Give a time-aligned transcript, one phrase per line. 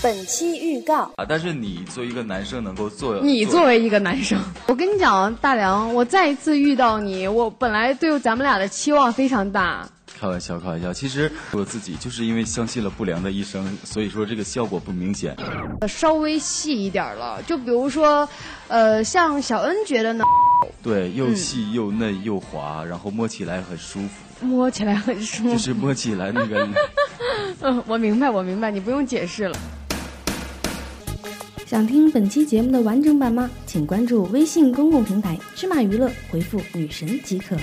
[0.00, 1.26] 本期预告啊！
[1.28, 9.86] 但是你作为一个男生能够做，你作为一个男生，我跟你讲，大梁，我再一次遇到你，我本来对咱们俩的期望非常大。
[10.18, 10.92] 开玩笑，开玩笑。
[10.92, 15.36] 其实我自己就是因为相信了不良的医生，所以说这个效果不明显。
[15.86, 18.28] 稍微细一点了，就比如说，
[18.66, 20.24] 呃，像小恩觉得呢？
[20.82, 24.08] 对，又细又嫩又滑，然后摸起来很舒服。
[24.40, 25.50] 摸起来很舒服。
[25.50, 26.68] 就是摸起来那个。
[27.62, 29.56] 嗯，我明白，我明白，你不用解释了。
[31.66, 33.50] 想听本期节目的完整版吗？
[33.66, 37.56] 请关注微信公共平台“芝麻娱乐”，回复“女神”即可。